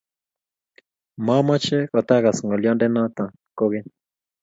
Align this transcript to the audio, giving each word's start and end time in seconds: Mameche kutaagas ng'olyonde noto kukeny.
Mameche 1.25 1.79
kutaagas 1.91 2.37
ng'olyonde 2.43 2.87
noto 2.89 3.25
kukeny. 3.57 3.87